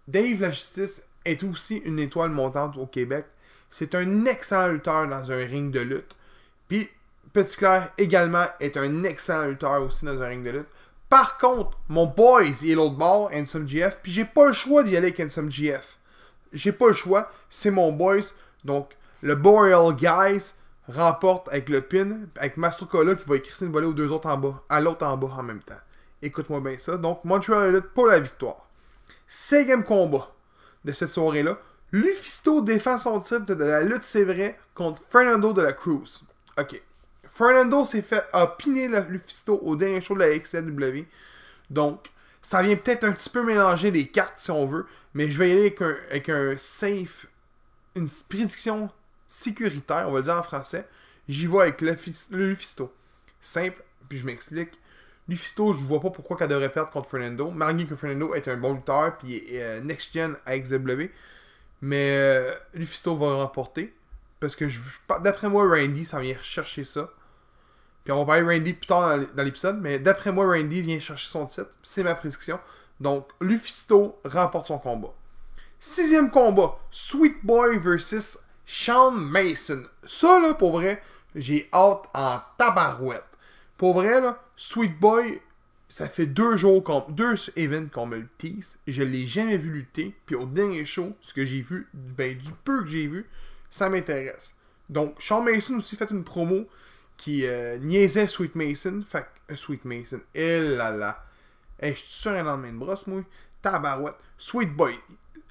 Dave 0.07 0.41
la 0.41 0.51
Justice 0.51 1.03
est 1.25 1.43
aussi 1.43 1.77
une 1.77 1.99
étoile 1.99 2.29
montante 2.29 2.77
au 2.77 2.85
Québec. 2.85 3.25
C'est 3.69 3.95
un 3.95 4.25
excellent 4.25 4.67
lutteur 4.67 5.07
dans 5.07 5.31
un 5.31 5.45
ring 5.45 5.71
de 5.71 5.79
lutte. 5.79 6.15
Puis 6.67 6.89
Petitclerc 7.33 7.89
également 7.97 8.45
est 8.59 8.77
un 8.77 9.03
excellent 9.03 9.45
lutteur 9.45 9.81
aussi 9.83 10.05
dans 10.05 10.21
un 10.21 10.27
ring 10.27 10.43
de 10.43 10.51
lutte. 10.51 10.67
Par 11.09 11.37
contre, 11.37 11.77
mon 11.87 12.05
boys, 12.05 12.43
il 12.61 12.71
est 12.71 12.75
l'autre 12.75 12.95
bord, 12.95 13.31
Handsome 13.33 13.67
GF, 13.67 13.99
puis 14.03 14.11
j'ai 14.11 14.25
pas 14.25 14.47
le 14.47 14.53
choix 14.53 14.83
d'y 14.83 14.97
aller 14.97 15.07
avec 15.07 15.19
Handsome 15.19 15.49
GF. 15.49 15.97
J'ai 16.51 16.71
pas 16.71 16.87
le 16.87 16.93
choix, 16.93 17.29
c'est 17.49 17.71
mon 17.71 17.91
boys. 17.93 18.33
Donc, 18.65 18.95
le 19.21 19.35
Boreal 19.35 19.95
Guys 19.95 20.53
remporte 20.89 21.47
avec 21.49 21.69
le 21.69 21.81
pin, 21.81 22.19
avec 22.37 22.57
Mastrocola 22.57 23.15
qui 23.15 23.27
va 23.27 23.35
écrire 23.35 23.55
une 23.61 23.71
volée 23.71 23.87
aux 23.87 23.93
deux 23.93 24.09
autres 24.09 24.27
en 24.27 24.37
bas, 24.37 24.63
à 24.69 24.81
l'autre 24.81 25.05
en 25.05 25.15
bas 25.17 25.33
en 25.37 25.43
même 25.43 25.61
temps. 25.61 25.79
Écoute-moi 26.21 26.59
bien 26.59 26.77
ça. 26.77 26.97
Donc, 26.97 27.23
Montreal 27.23 27.69
Elite 27.69 27.93
pour 27.93 28.07
la 28.07 28.19
victoire. 28.19 28.67
Cinquième 29.27 29.83
combat 29.83 30.33
de 30.83 30.93
cette 30.93 31.11
soirée-là. 31.11 31.57
Lufisto 31.91 32.61
défend 32.61 32.99
son 32.99 33.19
titre 33.19 33.55
de 33.55 33.63
la 33.63 33.81
lutte, 33.81 34.03
c'est 34.03 34.25
vrai, 34.25 34.59
contre 34.73 35.01
Fernando 35.09 35.53
de 35.53 35.61
la 35.61 35.73
Cruz. 35.73 36.23
Ok. 36.57 36.81
Fernando 37.29 37.85
s'est 37.85 38.01
fait 38.01 38.23
a 38.33 38.47
piné 38.47 38.89
Lufisto 39.09 39.59
au 39.61 39.75
dernier 39.75 40.01
show 40.01 40.15
de 40.15 40.19
la 40.19 40.37
XLW. 40.37 41.05
Donc, 41.69 42.09
ça 42.41 42.61
vient 42.61 42.75
peut-être 42.75 43.03
un 43.03 43.11
petit 43.11 43.29
peu 43.29 43.43
mélanger 43.43 43.91
les 43.91 44.07
cartes 44.07 44.39
si 44.39 44.51
on 44.51 44.65
veut, 44.65 44.85
mais 45.13 45.29
je 45.29 45.37
vais 45.37 45.49
y 45.49 45.51
aller 45.51 45.75
avec 46.09 46.29
un, 46.29 46.57
safe, 46.57 47.27
une 47.95 48.09
prédiction 48.27 48.89
sécuritaire, 49.27 50.05
on 50.07 50.11
va 50.11 50.19
le 50.19 50.23
dire 50.23 50.35
en 50.35 50.43
français. 50.43 50.87
J'y 51.27 51.47
vais 51.47 51.59
avec 51.59 51.81
Lufisto. 52.31 52.91
Simple, 53.41 53.83
puis 54.09 54.17
je 54.17 54.25
m'explique. 54.25 54.71
Lufisto, 55.27 55.73
je 55.73 55.83
vois 55.83 55.99
pas 55.99 56.09
pourquoi 56.09 56.37
qu'elle 56.37 56.47
devrait 56.47 56.71
perdre 56.71 56.89
contre 56.91 57.09
Fernando. 57.09 57.51
Malgré 57.51 57.85
que 57.85 57.95
Fernando 57.95 58.33
est 58.33 58.47
un 58.47 58.57
bon 58.57 58.75
lutteur, 58.75 59.17
puis 59.17 59.43
euh, 59.51 59.81
next-gen 59.81 60.37
à 60.45 60.57
XW. 60.57 61.09
Mais 61.81 62.11
euh, 62.11 62.53
Lufisto 62.73 63.15
va 63.15 63.35
remporter. 63.35 63.93
Parce 64.39 64.55
que 64.55 64.65
d'après 65.23 65.49
moi, 65.49 65.67
Randy, 65.67 66.05
ça 66.05 66.19
vient 66.19 66.37
chercher 66.41 66.85
ça. 66.85 67.09
Puis 68.03 68.13
on 68.13 68.19
va 68.19 68.25
parler 68.25 68.57
Randy 68.57 68.73
plus 68.73 68.87
tard 68.87 69.17
dans 69.35 69.43
l'épisode, 69.43 69.79
mais 69.81 69.99
d'après 69.99 70.31
moi, 70.31 70.45
Randy 70.45 70.81
vient 70.81 70.99
chercher 70.99 71.29
son 71.29 71.45
titre. 71.45 71.71
C'est 71.83 72.03
ma 72.03 72.15
prédiction. 72.15 72.59
Donc, 72.99 73.27
Lufisto 73.41 74.19
remporte 74.23 74.67
son 74.67 74.79
combat. 74.79 75.13
Sixième 75.79 76.31
combat, 76.31 76.79
Sweet 76.89 77.45
Boy 77.45 77.77
versus 77.77 78.39
Sean 78.65 79.11
Mason. 79.11 79.83
Ça, 80.05 80.39
là, 80.39 80.53
pour 80.53 80.71
vrai, 80.71 81.01
j'ai 81.35 81.69
hâte 81.73 82.05
en 82.13 82.39
tabarouette. 82.57 83.25
Pour 83.77 83.93
vrai, 83.93 84.21
là, 84.21 84.41
Sweet 84.55 84.99
Boy, 84.99 85.41
ça 85.89 86.07
fait 86.07 86.25
deux 86.25 86.57
jours, 86.57 86.83
deux 87.09 87.35
events 87.55 87.87
qu'on 87.87 88.05
me 88.07 88.17
le 88.17 88.27
tease. 88.37 88.77
Je 88.87 89.03
l'ai 89.03 89.25
jamais 89.25 89.57
vu 89.57 89.71
lutter. 89.71 90.13
Puis 90.25 90.35
au 90.35 90.45
dernier 90.45 90.85
show, 90.85 91.15
ce 91.21 91.33
que 91.33 91.45
j'ai 91.45 91.61
vu, 91.61 91.87
ben, 91.93 92.37
du 92.37 92.51
peu 92.63 92.83
que 92.83 92.89
j'ai 92.89 93.07
vu, 93.07 93.25
ça 93.69 93.89
m'intéresse. 93.89 94.55
Donc, 94.89 95.15
Sean 95.19 95.41
Mason 95.41 95.77
aussi 95.77 95.95
fait 95.95 96.09
une 96.11 96.23
promo 96.23 96.67
qui 97.15 97.45
euh, 97.45 97.77
niaisait 97.77 98.27
Sweet 98.27 98.55
Mason. 98.55 99.03
Fait 99.07 99.25
euh, 99.51 99.55
Sweet 99.55 99.85
Mason, 99.85 100.19
eh 100.35 100.59
là 100.59 100.91
là. 100.91 101.23
Eh, 101.79 101.93
je 101.93 101.99
suis 101.99 102.13
sur 102.13 102.31
un 102.31 102.43
lendemain 102.43 102.73
de 102.73 102.77
brosse, 102.77 103.07
moi. 103.07 103.21
Tabarouette. 103.61 104.15
Sweet 104.37 104.73
Boy. 104.73 104.95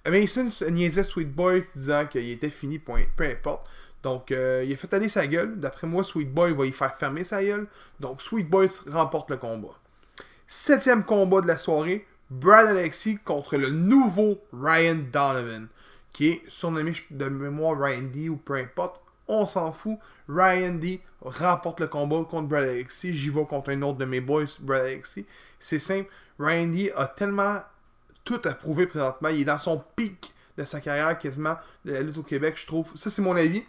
Mason 0.06 0.50
niaisait 0.70 1.04
Sweet 1.04 1.32
Boy 1.32 1.64
disant 1.74 2.06
qu'il 2.06 2.28
était 2.28 2.50
fini, 2.50 2.78
point, 2.78 3.02
peu 3.16 3.24
importe. 3.24 3.66
Donc, 4.02 4.30
euh, 4.30 4.64
il 4.64 4.72
a 4.72 4.76
fait 4.76 4.92
aller 4.92 5.08
sa 5.08 5.26
gueule. 5.26 5.58
D'après 5.58 5.86
moi, 5.86 6.04
Sweet 6.04 6.32
Boy 6.32 6.52
va 6.52 6.66
y 6.66 6.72
faire 6.72 6.94
fermer 6.96 7.24
sa 7.24 7.42
gueule. 7.42 7.66
Donc, 7.98 8.22
Sweet 8.22 8.48
Boy 8.48 8.68
remporte 8.86 9.30
le 9.30 9.36
combat. 9.36 9.80
Septième 10.48 11.04
combat 11.04 11.40
de 11.40 11.46
la 11.46 11.58
soirée. 11.58 12.06
Brad 12.30 12.66
Alexi 12.66 13.18
contre 13.18 13.56
le 13.56 13.70
nouveau 13.70 14.38
Ryan 14.52 14.96
Donovan. 15.12 15.68
Qui 16.12 16.28
est 16.28 16.42
surnommé 16.48 16.92
de 17.10 17.28
mémoire 17.28 17.78
Ryan 17.78 18.02
D 18.12 18.28
ou 18.28 18.36
peu 18.36 18.54
importe 18.54 19.00
on 19.28 19.46
s'en 19.46 19.72
fout. 19.72 19.98
Ryan 20.28 20.74
D 20.74 21.00
remporte 21.20 21.80
le 21.80 21.88
combat 21.88 22.24
contre 22.24 22.48
Brad 22.48 22.64
Alexi. 22.64 23.12
J'y 23.12 23.30
vais 23.30 23.44
contre 23.44 23.70
un 23.70 23.82
autre 23.82 23.98
de 23.98 24.04
mes 24.04 24.20
boys, 24.20 24.44
Brad 24.60 24.82
Alexi. 24.82 25.26
C'est 25.58 25.80
simple. 25.80 26.08
Ryan 26.38 26.68
D 26.68 26.92
a 26.96 27.06
tellement 27.06 27.60
tout 28.24 28.40
approuvé 28.44 28.86
présentement. 28.86 29.28
Il 29.28 29.40
est 29.40 29.44
dans 29.44 29.58
son 29.58 29.82
pic 29.96 30.32
de 30.56 30.64
sa 30.64 30.80
carrière 30.80 31.18
quasiment 31.18 31.56
de 31.84 31.92
la 31.92 32.02
lutte 32.02 32.18
au 32.18 32.22
Québec, 32.22 32.54
je 32.56 32.66
trouve. 32.66 32.90
Ça, 32.94 33.10
c'est 33.10 33.22
mon 33.22 33.36
avis. 33.36 33.62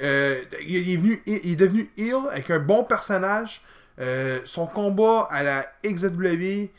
Euh, 0.00 0.42
il, 0.66 0.90
est 0.90 0.96
venu, 0.96 1.22
il 1.26 1.56
devenu 1.56 1.90
avec 2.30 2.50
un 2.50 2.58
bon 2.58 2.84
personnage. 2.84 3.62
Euh, 4.00 4.40
son 4.44 4.66
combat 4.66 5.28
à 5.30 5.42
la 5.42 5.66
XW. 5.84 6.70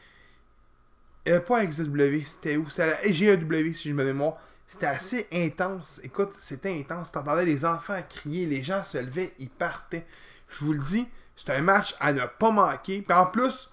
Euh, 1.27 1.39
pas 1.39 1.65
XW, 1.65 2.25
c'était 2.25 2.57
où? 2.57 2.69
C'était 2.69 2.83
à 2.83 2.87
la 2.87 3.09
GAW, 3.09 3.73
si 3.73 3.89
je 3.89 3.93
me 3.93 4.03
mémoire. 4.03 4.37
C'était 4.67 4.87
assez 4.87 5.27
intense. 5.31 5.99
Écoute, 6.03 6.31
c'était 6.39 6.77
intense. 6.77 7.11
T'entendais 7.11 7.45
les 7.45 7.63
enfants 7.63 8.01
crier, 8.09 8.45
les 8.45 8.63
gens 8.63 8.83
se 8.83 8.97
levaient, 8.97 9.33
ils 9.39 9.49
partaient. 9.49 10.05
Je 10.47 10.65
vous 10.65 10.73
le 10.73 10.79
dis, 10.79 11.07
c'est 11.35 11.51
un 11.51 11.61
match 11.61 11.95
à 11.99 12.11
ne 12.11 12.25
pas 12.39 12.51
manquer. 12.51 13.01
Puis 13.01 13.17
en 13.17 13.27
plus, 13.27 13.69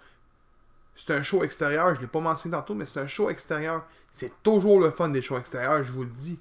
c'est 0.95 1.15
un 1.15 1.23
show 1.23 1.43
extérieur. 1.43 1.95
Je 1.95 2.03
l'ai 2.03 2.07
pas 2.07 2.21
mentionné 2.21 2.55
tantôt, 2.55 2.75
mais 2.75 2.87
c'est 2.87 3.01
un 3.01 3.07
show 3.07 3.31
extérieur. 3.31 3.87
C'est 4.11 4.43
toujours 4.43 4.81
le 4.81 4.91
fun 4.91 5.09
des 5.09 5.23
shows 5.23 5.39
extérieurs, 5.39 5.83
je 5.83 5.93
vous 5.93 6.05
le 6.05 6.11
dis. 6.11 6.39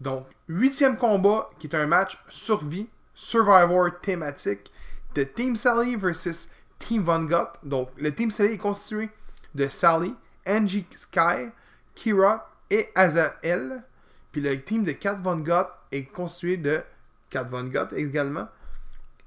Donc, 0.00 0.26
huitième 0.48 0.96
combat, 0.96 1.50
qui 1.58 1.66
est 1.66 1.76
un 1.76 1.86
match 1.86 2.18
survie, 2.28 2.88
Survivor 3.14 3.90
thématique, 4.00 4.72
de 5.14 5.24
Team 5.24 5.56
Sally 5.56 5.96
versus 5.96 6.48
Team 6.78 7.02
Von 7.02 7.24
Gott. 7.24 7.58
Donc, 7.62 7.90
le 7.96 8.14
Team 8.14 8.30
Sally 8.30 8.54
est 8.54 8.58
constitué 8.58 9.10
de 9.54 9.68
Sally, 9.68 10.14
Angie 10.46 10.86
Sky, 10.96 11.50
Kira 11.94 12.48
et 12.70 12.88
Azael. 12.94 13.82
Puis 14.32 14.40
le 14.40 14.60
team 14.62 14.84
de 14.84 14.92
Kat 14.92 15.16
Von 15.16 15.38
Gott 15.38 15.68
est 15.90 16.04
constitué 16.04 16.56
de 16.56 16.82
Kat 17.28 17.44
Von 17.44 17.64
Gott 17.64 17.92
également. 17.92 18.48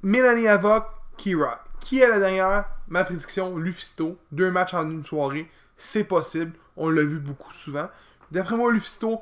Mélanie 0.01 0.47
Avoc, 0.47 0.85
Kira. 1.17 1.63
Qui 1.79 1.99
est 1.99 2.07
la 2.07 2.19
dernière? 2.19 2.65
Ma 2.87 3.03
prédiction, 3.03 3.57
Lufisto. 3.57 4.17
Deux 4.31 4.51
matchs 4.51 4.73
en 4.73 4.89
une 4.89 5.05
soirée. 5.05 5.49
C'est 5.77 6.05
possible. 6.05 6.53
On 6.77 6.89
l'a 6.89 7.03
vu 7.03 7.19
beaucoup 7.19 7.51
souvent. 7.51 7.89
D'après 8.31 8.55
moi, 8.55 8.71
Lufisto, 8.71 9.21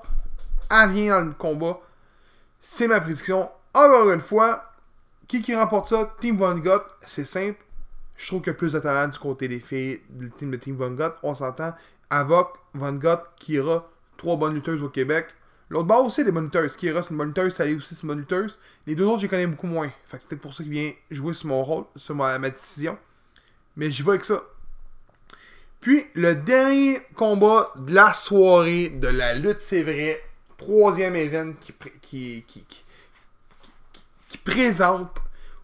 elle 0.69 0.91
vient 0.91 1.19
dans 1.19 1.25
le 1.27 1.33
combat. 1.33 1.79
C'est 2.61 2.87
ma 2.87 3.01
prédiction. 3.01 3.49
Encore 3.73 4.11
une 4.11 4.21
fois, 4.21 4.70
qui 5.31 5.41
qui 5.41 5.55
remporte 5.55 5.87
ça? 5.87 6.13
Team 6.19 6.35
Von 6.35 6.57
Gott, 6.57 6.83
c'est 7.05 7.23
simple. 7.23 7.57
Je 8.17 8.27
trouve 8.27 8.43
a 8.49 8.53
plus 8.53 8.73
de 8.73 8.79
talent 8.79 9.07
du 9.07 9.17
côté 9.17 9.47
des 9.47 9.61
filles 9.61 10.01
du 10.09 10.29
team 10.29 10.51
de 10.51 10.57
Team 10.57 10.75
Von 10.75 10.91
Gott. 10.91 11.15
On 11.23 11.33
s'entend. 11.33 11.73
Avoc, 12.09 12.49
Von 12.73 12.93
Gott, 12.95 13.23
Kira, 13.37 13.89
trois 14.17 14.35
bonnes 14.35 14.55
lutteuses 14.55 14.83
au 14.83 14.89
Québec. 14.89 15.27
L'autre 15.69 15.87
bord 15.87 16.05
aussi 16.05 16.25
des 16.25 16.33
bonnes 16.33 16.45
lutteuses. 16.45 16.75
Kira, 16.75 17.01
c'est 17.01 17.11
une 17.11 17.17
bonne 17.17 17.29
lutteuse, 17.29 17.55
Sally 17.55 17.75
aussi, 17.75 17.95
c'est 17.95 18.01
une 18.01 18.09
bonne 18.09 18.19
lutteuse. 18.19 18.59
Les 18.85 18.93
deux 18.93 19.05
autres, 19.05 19.19
je 19.19 19.23
les 19.23 19.29
connais 19.29 19.47
beaucoup 19.47 19.67
moins. 19.67 19.89
Fait 20.05 20.17
que 20.17 20.23
peut-être 20.27 20.41
pour 20.41 20.53
ça 20.53 20.63
qu'il 20.63 20.73
vient 20.73 20.91
jouer 21.09 21.33
sur 21.33 21.47
mon 21.47 21.63
rôle, 21.63 21.85
sur 21.95 22.13
ma, 22.13 22.37
décision. 22.37 22.97
Mais 23.77 23.89
j'y 23.89 24.03
vais 24.03 24.09
avec 24.09 24.25
ça. 24.25 24.43
Puis, 25.79 26.03
le 26.13 26.35
dernier 26.35 26.99
combat 27.15 27.71
de 27.77 27.95
la 27.95 28.13
soirée 28.13 28.89
de 28.89 29.07
la 29.07 29.33
lutte, 29.33 29.61
c'est 29.61 29.83
vrai. 29.83 30.21
Troisième 30.57 31.15
event 31.15 31.53
qui, 31.53 31.73
qui, 32.01 32.43
qui, 32.45 32.63
qui, 32.65 32.83
présente 34.39 35.17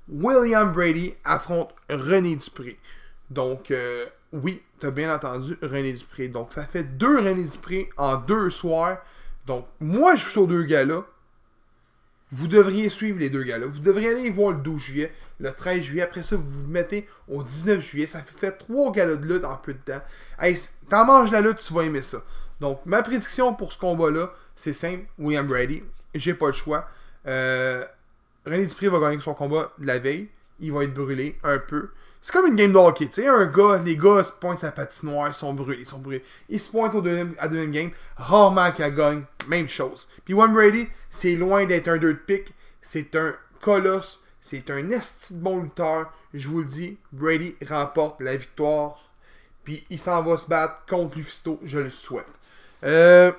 William 0.10 0.72
Brady 0.74 1.14
affronte 1.24 1.74
René 1.90 2.36
Dupré. 2.36 2.80
Donc, 3.30 3.72
euh, 3.72 4.06
oui, 4.32 4.62
t'as 4.80 4.92
bien 4.92 5.14
entendu 5.14 5.58
René 5.62 5.94
Dupré. 5.94 6.28
Donc, 6.28 6.54
ça 6.54 6.64
fait 6.64 6.84
deux 6.84 7.18
René 7.18 7.44
Dupré 7.44 7.90
en 7.98 8.18
deux 8.18 8.50
soirs. 8.50 9.00
Donc, 9.46 9.66
moi, 9.80 10.16
je 10.16 10.28
suis 10.28 10.40
aux 10.40 10.48
deux 10.48 10.64
gars-là. 10.64 11.06
Vous 12.32 12.48
devriez 12.48 12.90
suivre 12.90 13.20
les 13.20 13.30
deux 13.30 13.44
gars-là. 13.44 13.68
Vous 13.68 13.80
devriez 13.80 14.10
aller 14.10 14.30
voir 14.30 14.52
le 14.52 14.58
12 14.58 14.82
juillet, 14.82 15.14
le 15.40 15.54
13 15.54 15.82
juillet. 15.82 16.04
Après 16.04 16.24
ça, 16.24 16.36
vous 16.36 16.48
vous 16.48 16.68
mettez 16.68 17.08
au 17.30 17.42
19 17.42 17.82
juillet. 17.82 18.06
Ça 18.06 18.22
fait 18.22 18.52
trois 18.52 18.92
galas 18.92 19.16
de 19.16 19.26
lutte 19.26 19.46
en 19.46 19.56
peu 19.56 19.74
de 19.74 19.80
temps. 19.80 20.02
Hey, 20.40 20.58
t'en 20.90 21.06
manges 21.06 21.32
la 21.32 21.40
lutte, 21.40 21.60
tu 21.60 21.74
vas 21.74 21.84
aimer 21.84 22.02
ça. 22.02 22.18
Donc, 22.60 22.86
ma 22.86 23.02
prédiction 23.02 23.54
pour 23.54 23.72
ce 23.72 23.78
combat-là, 23.78 24.34
c'est 24.58 24.74
simple. 24.74 25.06
William 25.18 25.48
Brady. 25.48 25.84
J'ai 26.16 26.34
pas 26.34 26.48
le 26.48 26.54
choix. 26.54 26.90
Euh, 27.28 27.86
René 28.48 28.66
Dupré 28.66 28.88
va 28.88 29.00
gagner 29.00 29.22
son 29.22 29.34
combat 29.34 29.72
de 29.78 29.86
la 29.86 30.00
veille. 30.00 30.30
Il 30.60 30.72
va 30.72 30.84
être 30.84 30.94
brûlé 30.94 31.38
un 31.44 31.60
peu. 31.60 31.90
C'est 32.22 32.34
comme 32.34 32.48
une 32.48 32.56
game 32.56 32.74
de 32.74 32.78
hockey, 32.78 33.08
tu 33.08 33.22
sais, 33.22 33.28
un 33.28 33.46
gars, 33.46 33.80
les 33.84 33.96
gars 33.96 34.24
se 34.24 34.32
pointent 34.32 34.60
sa 34.60 34.72
patinoire, 34.72 35.30
ils 35.30 35.34
sont 35.34 35.54
brûlés, 35.54 35.82
ils 35.82 35.88
sont 35.88 36.00
brûlés. 36.00 36.24
Ils 36.50 36.60
se 36.60 36.70
pointent 36.70 36.96
au 36.96 37.02
deuxième, 37.02 37.36
à 37.38 37.48
deuxième 37.48 37.72
game, 37.72 37.92
rarement 38.18 38.72
qu'elle 38.72 38.96
gagne, 38.96 39.24
même 39.48 39.70
chose. 39.70 40.08
Puis 40.26 40.34
One 40.34 40.54
Brady, 40.54 40.88
c'est 41.10 41.36
loin 41.36 41.66
d'être 41.66 41.88
un 41.88 41.98
dirt 41.98 42.18
pick, 42.26 42.54
c'est 42.82 43.16
un 43.16 43.36
colosse, 43.62 44.20
c'est 44.42 44.70
un 44.72 44.90
esti 44.92 45.36
de 45.36 45.40
bon 45.40 45.62
lutteur. 45.62 46.12
Je 46.34 46.48
vous 46.48 46.60
le 46.60 46.66
dis, 46.66 46.98
Brady 47.14 47.56
remporte 47.68 48.20
la 48.20 48.36
victoire. 48.36 48.98
Puis 49.64 49.86
il 49.90 50.00
s'en 50.00 50.24
va 50.24 50.38
se 50.38 50.48
battre 50.48 50.86
contre 50.90 51.18
Lufisto, 51.18 51.60
je 51.64 51.80
le 51.80 51.90
souhaite. 51.90 52.26
Euh, 52.84 53.32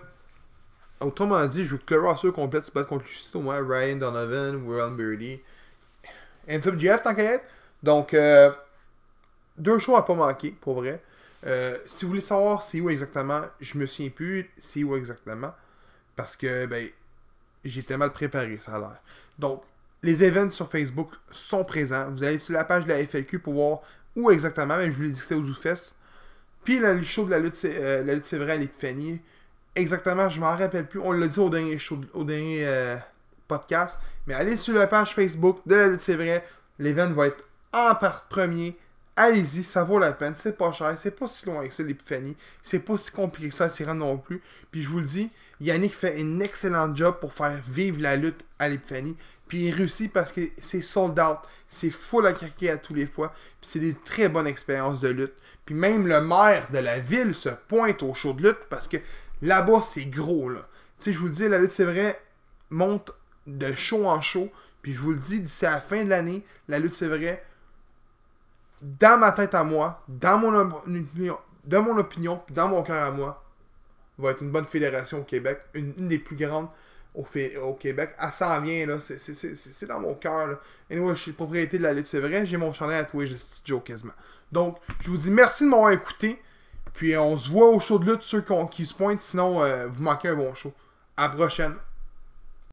autrement 1.01 1.45
dit, 1.47 1.65
je 1.65 1.73
veux 1.73 1.79
que 1.79 1.95
le 1.95 2.01
roster 2.03 2.33
complète 2.33 2.65
se 2.65 2.73
batte 2.73 2.87
contre 2.87 3.05
au 3.35 3.41
moins 3.41 3.61
Ryan 3.67 3.97
Donovan, 3.97 4.57
Will 4.57 4.97
Birdie, 4.97 5.41
et 6.47 6.61
Jeff, 6.79 7.03
tant 7.03 7.15
qu'à 7.15 7.41
Donc, 7.83 8.15
euh, 8.15 8.51
deux 9.57 9.79
shows 9.79 9.97
à 9.97 10.05
pas 10.05 10.15
manquer, 10.15 10.51
pour 10.61 10.77
vrai. 10.81 11.03
Euh, 11.47 11.79
si 11.87 12.05
vous 12.05 12.11
voulez 12.11 12.21
savoir 12.21 12.65
c'est 12.65 12.81
où 12.81 12.91
exactement, 12.91 13.43
je 13.61 13.79
me 13.79 13.87
souviens 13.87 14.11
plus 14.11 14.51
c'est 14.59 14.83
où 14.83 14.97
exactement. 14.97 15.55
Parce 16.17 16.35
que, 16.37 16.67
ben, 16.67 16.89
j'étais 17.65 17.97
mal 17.97 18.11
préparé, 18.11 18.57
ça 18.59 18.75
a 18.75 18.79
l'air. 18.79 18.97
Donc, 19.39 19.63
les 20.03 20.25
events 20.25 20.51
sur 20.51 20.71
Facebook 20.71 21.11
sont 21.31 21.65
présents. 21.65 22.11
Vous 22.11 22.25
allez 22.25 22.39
sur 22.39 22.55
la 22.55 22.65
page 22.65 22.85
de 22.85 22.89
la 22.91 23.05
FLQ 23.05 23.41
pour 23.41 23.55
voir 23.55 23.81
où 24.17 24.31
exactement. 24.31 24.77
Mais 24.77 24.91
je 24.91 24.97
vous 24.97 25.03
l'ai 25.03 25.11
dit 25.11 25.19
c'était 25.19 25.35
aux 25.35 25.45
Zoufest. 25.45 25.95
Puis 26.65 26.79
le 26.79 27.03
show 27.03 27.25
de 27.25 27.31
la 27.31 27.39
lutte, 27.39 27.61
euh, 27.65 28.05
la 28.05 28.15
lutte 28.15 28.25
c'est 28.25 28.39
vrai 28.39 28.53
à 28.53 28.57
l'épiphanie. 28.57 29.21
Exactement, 29.79 30.29
je 30.29 30.41
m'en 30.41 30.57
rappelle 30.57 30.89
plus. 30.89 30.99
On 30.99 31.13
l'a 31.13 31.29
dit 31.29 31.39
au 31.39 31.49
dernier 31.49 31.79
au 32.13 32.25
dernier 32.25 32.67
euh, 32.67 32.97
podcast. 33.47 34.01
Mais 34.27 34.35
allez 34.35 34.57
sur 34.57 34.75
la 34.75 34.89
page 34.89 35.15
Facebook 35.15 35.61
de 35.67 35.77
la 35.77 35.87
lutte 35.87 36.01
c'est 36.01 36.17
vrai. 36.17 36.45
L'event 36.81 37.09
va 37.13 37.29
être 37.29 37.45
en 37.73 37.95
part 37.95 38.25
premier. 38.25 38.77
Allez-y, 39.15 39.63
ça 39.63 39.85
vaut 39.85 40.01
la 40.01 40.11
peine. 40.11 40.35
C'est 40.37 40.59
pas 40.59 40.73
cher. 40.73 40.99
C'est 41.01 41.13
pas 41.13 41.29
si 41.29 41.47
loin 41.47 41.65
que 41.65 41.73
ça, 41.73 41.85
l'épiphanie. 41.85 42.37
C'est 42.61 42.81
pas 42.81 42.99
si 42.99 43.13
compliqué 43.13 43.51
que 43.51 43.55
ça 43.55 43.69
s'y 43.69 43.85
rendre 43.85 44.01
non 44.01 44.19
plus. 44.19 44.43
Puis 44.73 44.83
je 44.83 44.89
vous 44.89 44.99
le 44.99 45.05
dis, 45.05 45.31
Yannick 45.61 45.95
fait 45.95 46.21
un 46.21 46.41
excellent 46.41 46.93
job 46.93 47.15
pour 47.21 47.33
faire 47.33 47.61
vivre 47.69 48.01
la 48.01 48.17
lutte 48.17 48.45
à 48.59 48.69
l'épiphanie. 48.69 49.17
Puis 49.47 49.67
il 49.69 49.71
réussit 49.73 50.13
parce 50.13 50.33
que 50.33 50.41
c'est 50.61 50.83
sold 50.83 51.21
out. 51.21 51.39
C'est 51.69 51.91
full 51.91 52.27
à 52.27 52.33
craquer 52.33 52.71
à 52.71 52.79
tous 52.79 52.95
les 52.95 53.07
fois. 53.07 53.33
Puis 53.61 53.71
c'est 53.71 53.81
des 53.81 53.95
très 53.95 54.29
bonnes 54.29 54.49
expériences 54.49 55.01
de 55.01 55.11
lutte. 55.11 55.35
Puis 55.65 55.77
même 55.77 56.09
le 56.09 56.21
maire 56.21 56.67
de 56.73 56.79
la 56.79 56.99
ville 56.99 57.35
se 57.35 57.51
pointe 57.51 58.03
au 58.03 58.13
show 58.15 58.33
de 58.33 58.43
lutte 58.43 58.67
parce 58.71 58.89
que 58.89 58.97
là-bas, 59.43 59.83
c'est 59.83 60.07
gros. 60.07 60.49
là. 60.49 60.61
Tu 60.99 61.05
sais, 61.05 61.13
je 61.13 61.19
vous 61.19 61.27
le 61.27 61.33
dis, 61.33 61.49
la 61.49 61.59
lutte, 61.59 61.71
c'est 61.71 61.85
vrai, 61.85 62.21
monte 62.71 63.13
de 63.47 63.73
show 63.73 64.07
en 64.07 64.21
show. 64.21 64.51
Puis 64.83 64.93
je 64.93 65.01
vous 65.01 65.13
le 65.13 65.19
dis, 65.19 65.41
d'ici 65.41 65.67
à 65.67 65.73
la 65.73 65.81
fin 65.81 66.05
de 66.05 66.09
l'année, 66.09 66.45
la 66.69 66.79
lutte, 66.79 66.95
c'est 66.95 67.09
vrai, 67.09 67.45
dans 68.83 69.19
ma 69.19 69.33
tête 69.33 69.55
à 69.55 69.65
moi, 69.65 70.03
dans 70.09 70.39
mon 70.39 70.55
opinion, 70.55 71.39
de 71.65 71.79
mon 71.79 71.97
dans 72.51 72.69
mon 72.69 72.83
cœur 72.83 73.05
à 73.05 73.11
moi, 73.11 73.45
va 74.19 74.31
être 74.31 74.43
une 74.43 74.51
bonne 74.51 74.65
fédération 74.65 75.21
au 75.21 75.25
Québec, 75.25 75.61
une, 75.75 76.09
des 76.09 76.19
plus 76.19 76.37
grandes 76.37 76.69
au, 77.15 77.25
Québec. 77.75 78.15
Elle 78.21 78.33
s'en 78.33 78.61
vient, 78.61 78.87
là. 78.87 78.99
C'est 79.01 79.87
dans 79.87 80.01
mon 80.01 80.15
cœur, 80.15 80.61
Et 80.91 80.99
moi, 80.99 81.15
je 81.15 81.23
suis 81.23 81.33
propriété 81.33 81.79
de 81.79 81.83
la 81.83 81.93
lutte, 81.93 82.07
c'est 82.07 82.21
vrai. 82.21 82.47
J'ai 82.47 82.57
mon 82.57 82.73
chandail 82.73 82.99
à 82.99 83.05
Twitch 83.05 83.33
de 83.33 83.39
Joe 83.65 83.83
quasiment. 83.83 84.13
Donc, 84.53 84.79
je 85.01 85.11
vous 85.11 85.17
dis 85.17 85.31
merci 85.31 85.65
de 85.65 85.69
m'avoir 85.69 85.91
écouté. 85.91 86.41
Puis 86.99 87.17
on 87.17 87.37
se 87.37 87.49
voit 87.49 87.69
au 87.69 87.79
show 87.79 88.01
de 88.01 88.11
lutte, 88.11 88.25
ceux 88.25 88.45
qui, 88.73 88.85
se 88.85 88.93
pointent. 88.93 89.23
Sinon, 89.23 89.63
euh, 89.63 89.87
vous 89.87 90.03
manquez 90.03 90.31
un 90.31 90.35
bon 90.35 90.53
show. 90.53 90.73
À 91.17 91.29
la 91.29 91.35
prochaine. 91.35 91.77